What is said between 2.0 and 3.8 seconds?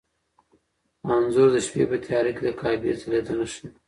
تیاره کې د کعبې ځلېدنه ښيي.